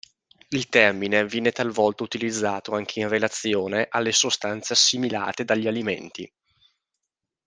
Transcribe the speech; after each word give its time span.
Il 0.47 0.67
termine 0.67 1.27
viene 1.27 1.51
talvolta 1.51 2.01
utilizzato 2.01 2.73
anche 2.73 2.99
in 3.01 3.07
relazione 3.07 3.85
alle 3.87 4.11
sostanze 4.11 4.73
assimilate 4.73 5.45
dagli 5.45 5.67
alimenti. 5.67 6.27